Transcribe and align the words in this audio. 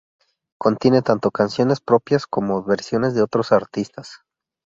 Contiene 0.59 1.03
tanto 1.03 1.29
canciones 1.29 1.79
propias 1.79 2.25
como 2.25 2.63
versiones 2.63 3.13
de 3.13 3.21
otros 3.21 3.51
artistas. 3.51 4.21